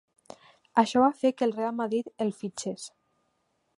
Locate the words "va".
1.03-1.11